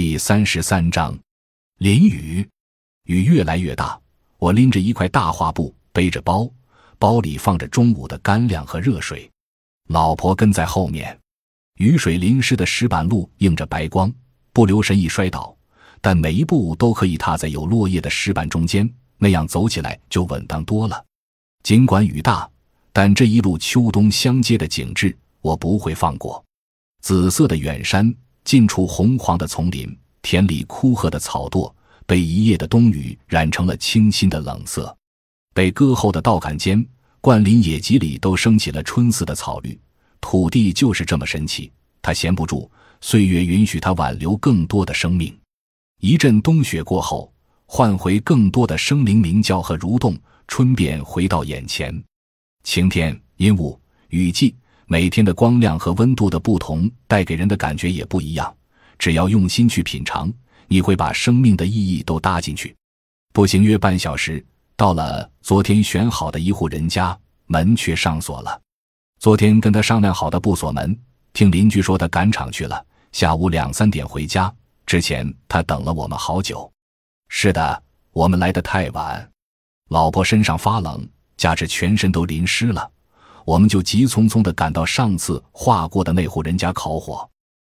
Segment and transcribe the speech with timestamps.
[0.00, 1.18] 第三十三章，
[1.78, 2.48] 淋雨，
[3.06, 4.00] 雨越来越大。
[4.38, 6.48] 我拎着一块大画布，背着包，
[7.00, 9.28] 包里放着中午的干粮和热水。
[9.88, 11.18] 老婆跟在后面。
[11.78, 14.08] 雨水淋湿的石板路映着白光，
[14.52, 15.52] 不留神易摔倒，
[16.00, 21.04] 但每一步都可以踏在有落叶的石板中间，那样走起来就稳当多了。
[21.64, 22.48] 尽管雨大，
[22.92, 26.44] 但这一路秋冬相接的景致，我不会放过。
[27.02, 28.14] 紫色的远山。
[28.48, 31.70] 近处红黄的丛林，田里枯涸的草垛，
[32.06, 34.96] 被一夜的冬雨染成了清新的冷色。
[35.52, 36.82] 被割后的稻杆间，
[37.20, 39.78] 灌林野脊里都升起了春似的草绿。
[40.22, 41.70] 土地就是这么神奇，
[42.00, 42.70] 它闲不住，
[43.02, 45.38] 岁月允许它挽留更多的生命。
[46.00, 47.30] 一阵冬雪过后，
[47.66, 52.02] 换回更多的生灵鸣叫和蠕动，春便回到眼前。
[52.64, 53.78] 晴天、阴雾、
[54.08, 54.56] 雨季。
[54.90, 58.56] 每天的光亮和温度的不同，带给人的感觉也不一样。
[58.98, 60.32] 只要用心去品尝，
[60.66, 62.74] 你会把生命的意义都搭进去。
[63.34, 64.42] 步行约半小时，
[64.76, 67.16] 到了昨天选好的一户人家，
[67.48, 68.58] 门却上锁了。
[69.20, 70.98] 昨天跟他商量好的不锁门，
[71.34, 74.50] 听邻居说他赶场去了，下午两三点回家。
[74.86, 76.72] 之前他等了我们好久。
[77.28, 79.30] 是的，我们来的太晚。
[79.90, 82.90] 老婆身上发冷，加之全身都淋湿了。
[83.48, 87.26] 我们就急匆匆地赶到上次画过的那户人家烤火，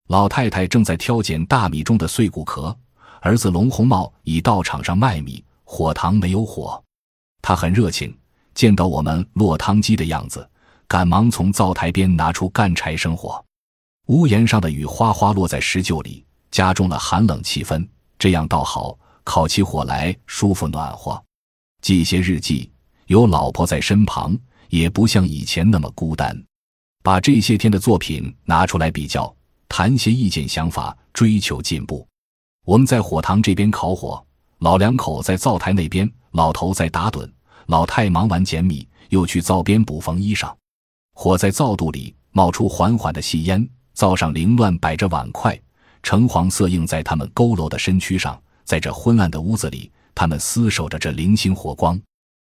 [0.07, 2.75] 老太太正在挑拣大米中的碎骨壳，
[3.21, 6.83] 儿子龙红帽已到场上卖米，火塘没有火。
[7.43, 8.17] 他很热情，
[8.55, 10.49] 见到我们落汤鸡的样子，
[10.87, 13.45] 赶忙从灶台边拿出干柴生火。
[14.07, 17.87] 屋檐上的雨哗哗落在石臼里，加重了寒冷气氛。
[18.19, 21.23] 这样倒好，烤起火来舒服暖和。
[21.83, 22.73] 记些日记，
[23.09, 24.35] 有老婆在身旁。
[24.69, 26.37] 也不像以前那么孤单，
[27.03, 29.35] 把这些天的作品拿出来比较，
[29.69, 32.07] 谈些意见想法，追求进步。
[32.65, 34.25] 我们在火塘这边烤火，
[34.59, 37.31] 老两口在灶台那边，老头在打盹，
[37.67, 40.55] 老太忙完捡米，又去灶边补缝衣裳。
[41.15, 45.59] 火在灶肚里冒出缓缓的细烟，灶上凌乱摆着碗筷，
[46.03, 48.41] 橙黄色映在他们佝偻的身躯上。
[48.65, 51.99] 在这昏暗的屋子里，他们厮守着这零星火光，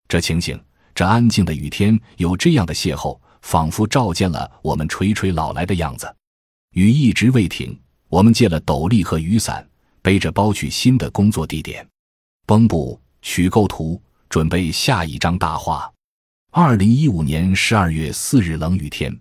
[0.07, 0.57] 这情形。
[0.95, 6.15] 这安静的雨天有这样的邂逅，仿佛照见了我们垂垂老来的样子。
[6.75, 7.77] 雨一直未停，
[8.09, 9.67] 我们借了斗笠和雨伞，
[10.03, 11.87] 背着包去新的工作地点。
[12.47, 15.91] 绷布、取构图，准备下一张大画。
[16.53, 19.17] 二零一五年十二月四日，冷雨天。